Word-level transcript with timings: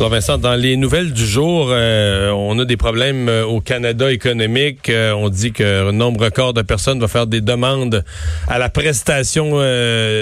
Alors 0.00 0.10
Vincent, 0.10 0.38
dans 0.38 0.54
les 0.54 0.76
nouvelles 0.76 1.12
du 1.12 1.26
jour, 1.26 1.70
euh, 1.72 2.30
on 2.30 2.56
a 2.60 2.64
des 2.64 2.76
problèmes 2.76 3.28
euh, 3.28 3.44
au 3.44 3.60
Canada 3.60 4.12
économique. 4.12 4.90
Euh, 4.90 5.10
on 5.12 5.28
dit 5.28 5.50
que 5.50 5.88
un 5.88 5.90
nombre 5.90 6.26
record 6.26 6.54
de 6.54 6.62
personnes 6.62 7.00
va 7.00 7.08
faire 7.08 7.26
des 7.26 7.40
demandes 7.40 8.04
à 8.46 8.60
la 8.60 8.68
prestation 8.68 9.58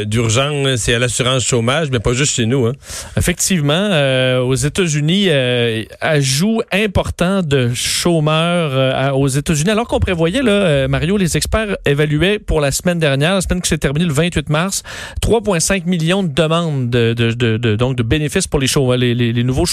d'urgence 0.07 0.89
et 0.89 0.95
à 0.95 0.99
l'assurance 0.99 1.45
chômage, 1.45 1.91
mais 1.91 1.99
pas 1.99 2.15
juste 2.15 2.37
chez 2.37 2.47
nous. 2.47 2.65
Hein. 2.65 2.73
Effectivement, 3.19 3.91
aux 4.41 4.55
États-Unis, 4.55 5.29
ajout 6.01 6.63
important 6.73 7.43
de 7.43 7.75
chômeurs 7.75 9.15
aux 9.15 9.29
États-Unis. 9.29 9.71
Alors 9.71 9.89
qu'on 9.89 10.01
prévoyait, 10.01 10.43
là, 10.43 10.89
Mario, 10.89 11.19
les 11.19 11.37
experts 11.37 11.77
évaluaient 11.85 12.39
pour 12.39 12.63
la 12.63 12.73
semaine 12.73 12.99
dernière, 12.99 13.35
la 13.35 13.41
semaine 13.43 13.61
qui 13.61 13.69
s'est 13.69 13.77
terminée 13.77 14.07
le 14.07 14.15
28 14.15 14.49
mars, 14.49 14.83
3,5 15.21 15.85
millions 15.85 16.23
de 16.23 16.33
demandes 16.33 16.89
de, 16.89 17.13
de, 17.13 17.33
de, 17.59 17.77
donc 17.77 17.97
de 17.97 18.03
bénéfices 18.03 18.47
pour 18.47 18.59
les, 18.59 18.67
chômeurs, 18.67 18.97
les 18.97 19.45
nouveaux 19.45 19.66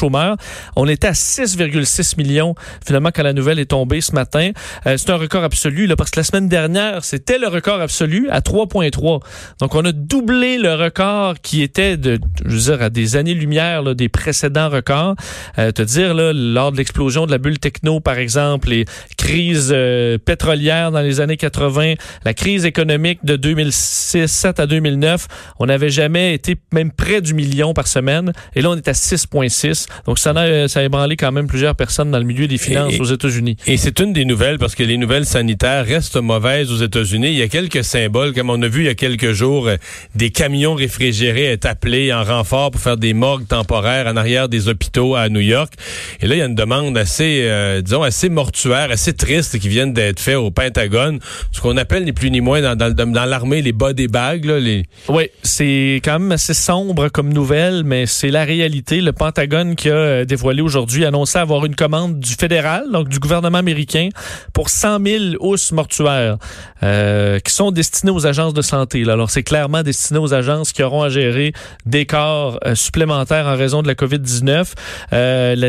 On 0.76 0.88
était 0.88 1.08
à 1.08 1.12
6,6 1.12 2.18
millions 2.18 2.56
finalement 2.86 3.10
quand 3.14 3.24
la 3.24 3.34
nouvelle 3.34 3.60
est 3.60 3.68
tombée 3.68 4.02
ce 4.02 4.14
matin. 4.14 4.52
Euh, 4.86 4.98
c'est 4.98 5.10
un 5.10 5.18
record 5.18 5.44
absolu 5.44 5.88
là, 5.88 5.96
parce 5.96 6.12
que 6.12 6.20
la 6.20 6.24
semaine 6.24 6.48
dernière, 6.48 7.04
c'était 7.04 7.38
le 7.38 7.48
record 7.48 7.82
absolu 7.82 8.30
à 8.30 8.42
3,3. 8.42 9.22
Donc 9.60 9.76
on 9.76 9.86
a 9.86 9.92
doublé 9.92 10.58
le 10.58 10.74
record 10.76 11.36
qui 11.42 11.62
était 11.62 11.98
de, 11.98 12.20
je 12.46 12.56
veux 12.56 12.76
dire, 12.76 12.82
à 12.82 12.90
des 12.90 13.16
années-lumière 13.16 13.84
des 13.96 14.10
précédents 14.10 14.70
records. 14.70 15.16
Euh, 15.58 15.72
te 15.72 15.82
dire, 15.82 16.14
là, 16.14 16.32
lors 16.34 16.72
de 16.72 16.78
l'explosion 16.78 17.26
de 17.26 17.32
la 17.32 17.38
bulle 17.38 17.60
techno, 17.60 18.00
par 18.00 18.18
exemple, 18.18 18.70
les 18.70 18.86
crises 19.18 19.72
euh, 19.74 20.18
pétrolières 20.18 20.92
dans 20.92 21.02
les 21.02 21.20
années 21.20 21.38
80, 21.38 21.94
la 22.26 22.34
crise 22.34 22.66
économique 22.66 23.24
de 23.24 23.36
2006 23.36 24.46
à 24.58 24.66
2009, 24.66 25.28
on 25.60 25.66
n'avait 25.66 25.90
jamais 25.90 26.34
été 26.34 26.56
même 26.72 26.92
près 26.92 27.22
du 27.22 27.34
million 27.34 27.74
par 27.74 27.88
semaine. 27.88 28.34
Et 28.56 28.62
là, 28.62 28.70
on 28.70 28.76
est 28.76 28.88
à 28.88 28.94
6,6. 28.94 29.83
Donc, 30.06 30.20
ça 30.20 30.32
a, 30.32 30.68
ça 30.68 30.80
a 30.80 30.84
ébranlé 30.84 31.16
quand 31.16 31.32
même 31.32 31.48
plusieurs 31.48 31.76
personnes 31.76 32.12
dans 32.12 32.20
le 32.20 32.26
milieu 32.26 32.48
des 32.48 32.58
finances 32.58 33.00
aux 33.00 33.06
États-Unis. 33.06 33.58
Et 33.68 33.78
c'est 33.78 34.00
une 34.00 34.14
des 34.14 34.26
nouvelles 34.26 34.60
parce 34.60 34.76
que 34.76 34.84
les 34.84 34.98
nouvelles 34.98 35.26
sanitaires 35.26 35.86
restent 35.86 36.22
mauvaises 36.22 36.72
aux 36.72 36.78
États-Unis. 36.78 37.30
Il 37.30 37.38
y 37.38 37.42
a 37.42 37.48
quelques 37.48 37.84
symboles, 37.84 38.34
comme 38.34 38.50
on 38.50 38.62
a 38.62 38.68
vu 38.68 38.82
il 38.82 38.86
y 38.86 38.90
a 38.90 38.96
quelques 38.96 39.32
jours, 39.32 39.68
euh, 39.68 39.78
des 40.16 40.30
camions 40.30 40.76
réfrigérés 40.76 41.46
être 41.46 41.66
appelés 41.66 42.14
en 42.14 42.24
renfort 42.24 42.72
pour 42.72 42.82
faire 42.82 42.98
des 42.98 43.14
morgues 43.14 43.48
temporaires 43.48 44.08
en 44.08 44.18
arrière 44.18 44.50
des 44.50 44.68
hôpitaux 44.68 45.16
à 45.16 45.30
New 45.30 45.40
York. 45.40 45.74
Et 46.22 46.28
là, 46.28 46.36
il 46.36 46.40
y 46.40 46.42
a 46.42 46.46
une 46.46 46.56
demande 46.56 46.98
assez, 46.98 47.42
euh, 47.44 47.82
disons, 47.82 48.04
assez 48.04 48.30
mortuaire, 48.30 48.92
assez 48.92 49.14
triste 49.14 49.60
qui 49.60 49.70
vient 49.70 49.88
d'être 49.88 50.20
faite 50.20 50.36
au 50.36 50.52
Pentagone. 50.52 51.20
Ce 51.52 51.62
qu'on 51.62 51.78
appelle 51.78 52.04
ni 52.06 52.12
plus 52.12 52.32
ni 52.32 52.42
moins 52.42 52.62
dans, 52.62 52.76
dans, 52.76 52.94
dans 52.94 53.26
l'armée 53.26 53.62
les 53.62 53.74
body 53.74 54.08
bags. 54.08 54.46
Là, 54.46 54.60
les... 54.60 54.84
Oui, 55.10 55.30
c'est 55.44 56.02
quand 56.04 56.20
même 56.20 56.32
assez 56.32 56.54
sombre 56.54 57.10
comme 57.10 57.34
nouvelle, 57.34 57.84
mais 57.84 58.06
c'est 58.06 58.32
la 58.32 58.44
réalité. 58.44 59.02
Le 59.02 59.12
Pentagone 59.12 59.73
qui 59.76 59.90
a 59.90 59.94
euh, 59.94 60.26
dévoilé 60.26 60.62
aujourd'hui, 60.62 61.06
annoncé 61.06 61.38
avoir 61.38 61.66
une 61.66 61.76
commande 61.76 62.20
du 62.20 62.34
fédéral, 62.34 62.86
donc 62.92 63.10
du 63.10 63.20
gouvernement 63.20 63.58
américain, 63.58 64.10
pour 64.54 64.70
100 64.70 65.00
000 65.06 65.24
housses 65.40 65.72
mortuaires 65.72 66.38
euh, 66.84 67.40
qui 67.40 67.54
sont 67.54 67.72
destinées 67.72 68.12
aux 68.12 68.26
agences 68.26 68.54
de 68.54 68.62
santé. 68.62 69.04
Alors, 69.10 69.30
c'est 69.30 69.44
clairement 69.44 69.84
destiné 69.84 70.20
aux 70.20 70.34
agences 70.34 70.72
qui 70.72 70.84
auront 70.84 71.04
à 71.04 71.10
gérer 71.10 71.54
des 71.86 72.06
corps 72.06 72.60
euh, 72.66 72.76
supplémentaires 72.76 73.48
en 73.48 73.56
raison 73.56 73.82
de 73.82 73.88
la 73.88 73.96
COVID-19. 73.96 74.74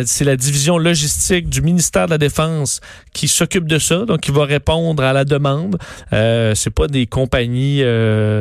c'est 0.06 0.24
la 0.24 0.36
division 0.36 0.78
logistique 0.78 1.48
du 1.48 1.62
ministère 1.62 2.06
de 2.06 2.10
la 2.10 2.18
Défense 2.18 2.80
qui 3.12 3.28
s'occupe 3.28 3.66
de 3.66 3.78
ça, 3.78 4.04
donc 4.04 4.20
qui 4.20 4.30
va 4.30 4.44
répondre 4.44 5.02
à 5.02 5.12
la 5.12 5.24
demande. 5.24 5.78
c'est 6.10 6.74
pas 6.74 6.88
des 6.88 7.06
compagnies 7.06 7.82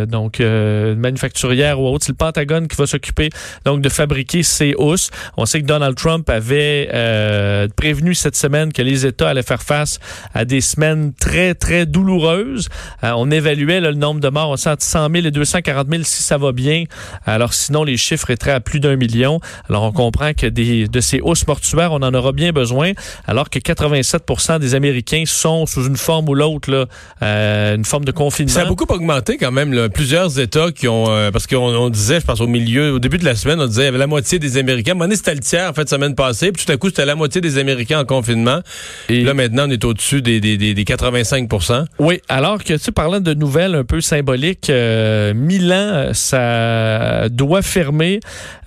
donc 0.08 0.40
manufacturières 0.40 1.80
ou 1.80 1.88
autres, 1.88 2.06
c'est 2.06 2.12
le 2.12 2.18
Pentagone 2.18 2.68
qui 2.68 2.76
va 2.76 2.88
s'occuper 2.88 3.30
donc 3.66 3.82
de 3.82 3.90
fabriquer 3.90 4.44
ces 4.44 4.74
housses. 4.78 5.12
On 5.38 5.46
que 5.62 5.66
Donald 5.66 5.96
Trump 5.96 6.30
avait 6.30 6.90
euh, 6.94 7.68
prévenu 7.76 8.16
cette 8.16 8.36
semaine 8.36 8.72
que 8.74 8.82
les 8.82 9.06
États 9.06 9.30
allaient 9.30 9.44
faire 9.44 9.62
face 9.62 10.00
à 10.34 10.46
des 10.46 10.62
semaines 10.62 11.14
très, 11.20 11.54
très 11.56 11.86
douloureuses. 11.86 12.70
Euh, 13.04 13.12
on 13.16 13.32
évaluait 13.32 13.82
le 13.82 13.94
nombre 13.94 14.20
de 14.20 14.30
morts, 14.30 14.50
on 14.50 14.58
sent 14.58 14.76
100 14.80 15.10
000 15.12 15.28
et 15.28 15.32
240 15.32 15.88
000 15.90 16.04
si 16.04 16.24
ça 16.24 16.38
va 16.38 16.52
bien. 16.52 16.86
Alors 17.26 17.54
sinon, 17.54 17.84
les 17.84 17.98
chiffres 17.98 18.30
étaient 18.30 18.52
à 18.52 18.60
plus 18.60 18.80
d'un 18.80 18.96
million. 18.96 19.40
Alors 19.70 19.84
on 19.84 19.92
comprend 19.92 20.34
que 20.34 20.48
des, 20.48 20.88
de 20.88 21.00
ces 21.02 21.20
hausses 21.22 21.48
mortuaires, 21.48 21.92
on 21.92 22.02
en 22.02 22.14
aura 22.14 22.32
bien 22.32 22.52
besoin, 22.52 22.92
alors 23.28 23.50
que 23.50 23.60
87% 23.60 24.60
des 24.60 24.76
Américains 24.76 25.24
sont 25.26 25.66
sous 25.66 25.86
une 25.86 25.98
forme 25.98 26.30
ou 26.30 26.36
l'autre, 26.36 26.88
euh, 27.22 27.76
une 27.76 27.86
forme 27.86 28.06
de 28.06 28.12
confinement. 28.12 28.54
Ça 28.54 28.62
a 28.62 28.66
beaucoup 28.66 28.86
augmenté 28.90 29.38
quand 29.38 29.52
même. 29.52 29.74
Là. 29.74 29.90
Plusieurs 29.90 30.40
États 30.40 30.72
qui 30.72 30.88
ont... 30.88 31.06
Euh, 31.10 31.32
parce 31.32 31.48
qu'on 31.48 31.90
disait, 31.90 32.20
je 32.20 32.26
pense 32.26 32.42
au 32.42 32.48
milieu, 32.48 32.94
au 32.94 33.00
début 33.00 33.18
de 33.18 33.26
la 33.26 33.36
semaine, 33.36 33.60
on 33.60 33.68
disait 33.68 33.92
la 33.92 34.08
moitié 34.08 34.40
des 34.40 34.58
Américains 34.58 34.96
tiers 35.44 35.70
en 35.70 35.74
fait 35.74 35.88
semaine 35.90 36.16
passée, 36.16 36.52
puis 36.52 36.66
tout 36.66 36.72
à 36.72 36.78
coup 36.78 36.88
c'était 36.88 37.06
la 37.06 37.16
moitié 37.16 37.42
des 37.42 37.58
Américains 37.58 38.00
en 38.00 38.06
confinement. 38.06 38.62
Et 39.10 39.24
là 39.24 39.34
maintenant 39.34 39.66
on 39.68 39.72
est 39.72 39.84
au-dessus 39.86 40.22
des, 40.22 40.40
des, 40.40 40.58
des, 40.58 40.84
85 40.84 41.50
Oui, 42.00 42.22
alors 42.30 42.64
que 42.64 42.74
tu 42.74 42.92
parlant 42.92 43.20
de 43.20 43.34
nouvelles 43.34 43.76
un 43.76 43.84
peu 43.84 44.02
symboliques, 44.02 44.70
euh, 44.70 45.34
Milan 45.34 46.10
ça 46.14 47.30
doit 47.30 47.62
fermer 47.62 48.20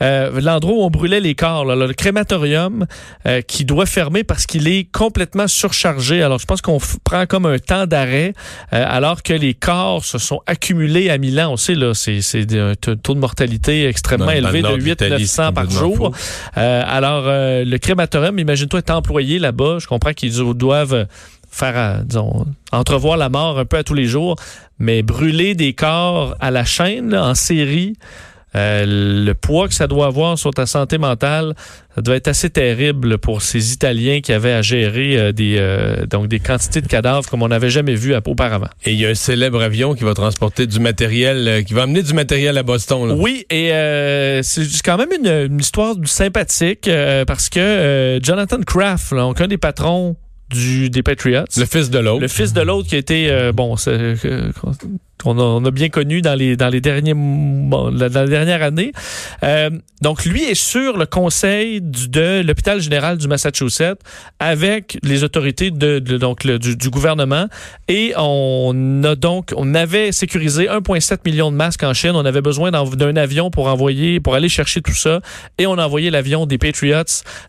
euh, 0.02 0.40
l'endroit 0.40 0.74
où 0.74 0.82
on 0.82 0.90
brûlait 0.90 1.20
les 1.20 1.34
corps, 1.34 1.64
le 1.64 1.92
crématorium 1.92 2.86
euh, 3.26 3.40
qui 3.40 3.64
doit 3.64 3.86
fermer 3.86 4.24
parce 4.24 4.46
qu'il 4.46 4.68
est 4.68 4.90
complètement 4.90 5.48
surchargé. 5.48 6.22
Alors 6.22 6.38
je 6.38 6.46
pense 6.46 6.60
qu'on 6.60 6.78
prend 7.04 7.26
comme 7.26 7.46
un 7.46 7.58
temps 7.58 7.86
d'arrêt 7.86 8.34
alors 8.70 9.22
que 9.22 9.32
les 9.32 9.54
corps 9.54 10.04
se 10.04 10.18
sont 10.18 10.40
accumulés 10.46 11.10
à 11.10 11.18
Milan. 11.18 11.52
On 11.52 11.56
sait 11.56 11.74
là 11.74 11.92
c'est 11.94 12.20
un 12.58 12.74
taux 12.74 13.14
de 13.14 13.20
mortalité 13.20 13.86
extrêmement 13.86 14.30
élevé 14.30 14.62
de 14.62 14.74
8 14.74 15.02
900 15.02 15.52
par 15.52 15.70
jour. 15.70 16.12
Euh, 16.56 16.82
alors, 16.86 17.24
euh, 17.26 17.64
le 17.64 17.78
crématorium, 17.78 18.38
imagine-toi, 18.38 18.78
est 18.78 18.90
employé 18.90 19.38
là-bas. 19.38 19.78
Je 19.78 19.86
comprends 19.86 20.12
qu'ils 20.12 20.36
doivent 20.54 21.06
faire, 21.50 21.76
euh, 21.76 22.44
entrevoir 22.72 23.16
la 23.16 23.28
mort 23.28 23.58
un 23.58 23.64
peu 23.64 23.76
à 23.76 23.84
tous 23.84 23.94
les 23.94 24.06
jours, 24.06 24.36
mais 24.78 25.02
brûler 25.02 25.54
des 25.54 25.72
corps 25.74 26.34
à 26.40 26.50
la 26.50 26.64
chaîne, 26.64 27.14
en 27.14 27.34
série, 27.34 27.96
le 28.56 29.32
poids 29.32 29.68
que 29.68 29.74
ça 29.74 29.86
doit 29.86 30.06
avoir 30.06 30.38
sur 30.38 30.50
ta 30.50 30.66
santé 30.66 30.98
mentale, 30.98 31.54
ça 31.94 32.02
doit 32.02 32.16
être 32.16 32.28
assez 32.28 32.50
terrible 32.50 33.18
pour 33.18 33.40
ces 33.40 33.72
Italiens 33.72 34.20
qui 34.20 34.32
avaient 34.32 34.52
à 34.52 34.60
gérer 34.60 35.16
euh, 35.16 35.32
des 35.32 35.56
euh, 35.58 36.04
donc 36.06 36.28
des 36.28 36.40
quantités 36.40 36.82
de 36.82 36.86
cadavres 36.86 37.28
comme 37.28 37.42
on 37.42 37.48
n'avait 37.48 37.70
jamais 37.70 37.94
vu 37.94 38.14
auparavant. 38.14 38.68
Et 38.84 38.92
il 38.92 39.00
y 39.00 39.06
a 39.06 39.08
un 39.08 39.14
célèbre 39.14 39.62
avion 39.62 39.94
qui 39.94 40.04
va 40.04 40.12
transporter 40.12 40.66
du 40.66 40.78
matériel, 40.78 41.48
euh, 41.48 41.62
qui 41.62 41.72
va 41.72 41.82
amener 41.84 42.02
du 42.02 42.12
matériel 42.12 42.58
à 42.58 42.62
Boston. 42.62 43.08
Là. 43.08 43.14
Oui, 43.14 43.46
et 43.50 43.70
c'est 44.42 44.82
quand 44.84 44.98
même 44.98 45.08
une, 45.18 45.58
histoire 45.58 45.94
sympathique 46.04 46.90
parce 47.26 47.48
que 47.48 48.20
Jonathan 48.22 48.60
Kraft, 48.60 49.12
là, 49.12 49.22
donc 49.22 49.40
un 49.40 49.48
des 49.48 49.58
patrons 49.58 50.16
du, 50.50 50.90
des 50.90 51.02
Patriots. 51.02 51.44
Le 51.56 51.64
fils 51.64 51.90
de 51.90 51.98
l'autre. 51.98 52.20
Le 52.20 52.28
fils 52.28 52.52
de 52.52 52.60
l'autre 52.60 52.88
qui 52.88 52.94
a 52.94 52.98
été, 52.98 53.50
bon, 53.52 53.74
on 55.24 55.64
a, 55.64 55.70
bien 55.70 55.88
connu 55.88 56.22
dans 56.22 56.34
les 56.34 56.56
dans 56.56 56.68
les 56.68 56.80
derniers 56.80 57.14
dans 57.14 57.90
la 57.90 58.08
dernière 58.08 58.62
année. 58.62 58.92
Euh, 59.42 59.70
donc 60.02 60.24
lui 60.24 60.44
est 60.44 60.54
sur 60.54 60.98
le 60.98 61.06
conseil 61.06 61.80
de 61.80 62.42
l'hôpital 62.46 62.80
général 62.80 63.16
du 63.16 63.26
Massachusetts 63.28 63.98
avec 64.38 64.98
les 65.02 65.24
autorités 65.24 65.70
de, 65.70 65.98
donc 65.98 66.46
du, 66.46 66.90
gouvernement 66.90 67.46
et 67.88 68.12
on 68.16 69.02
a 69.04 69.14
donc 69.14 69.52
on 69.56 69.74
avait 69.74 70.12
sécurisé 70.12 70.66
1,7 70.66 71.18
million 71.24 71.50
de 71.50 71.56
masques 71.56 71.82
en 71.82 71.94
Chine. 71.94 72.12
On 72.14 72.24
avait 72.24 72.42
besoin 72.42 72.70
d'un 72.70 73.16
avion 73.16 73.50
pour 73.50 73.68
envoyer 73.68 74.20
pour 74.20 74.34
aller 74.34 74.48
chercher 74.48 74.82
tout 74.82 74.94
ça 74.94 75.20
et 75.58 75.66
on 75.66 75.78
a 75.78 75.86
envoyé 75.86 76.10
l'avion 76.10 76.46
des 76.46 76.58
Patriots 76.58 76.96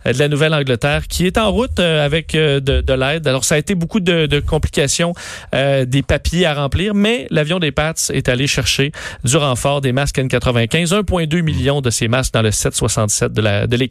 euh, 0.06 0.14
de 0.14 0.20
la 0.20 0.30
Nouvelle-Angleterre 0.30 1.08
qui 1.08 1.26
est 1.26 1.38
en 1.38 1.52
route 1.52 1.80
euh, 1.80 2.06
avec 2.06 2.32
de, 2.34 2.60
de 2.60 2.94
l'aide. 2.94 3.28
Alors 3.28 3.44
ça 3.44 3.56
a 3.56 3.58
été 3.58 3.76
beaucoup 3.76 4.00
de, 4.00 4.26
de 4.26 4.40
complications, 4.40 5.14
des 5.54 6.02
papiers 6.02 6.46
à 6.46 6.54
remplir, 6.54 6.94
mais 6.94 7.28
l'avion 7.30 7.58
des 7.60 7.67
des 7.68 7.72
Pats 7.72 7.94
est 8.14 8.30
allé 8.30 8.48
chercher 8.48 8.92
du 9.26 9.36
renfort 9.36 9.82
des 9.82 9.92
masques 9.92 10.20
N95, 10.20 10.94
1,2 11.04 11.42
million 11.42 11.82
de 11.82 11.90
ces 11.90 12.08
masques 12.08 12.34
dans 12.34 12.42
le 12.42 12.52
767 12.52 13.34
de 13.34 13.76
l'équipe. 13.76 13.88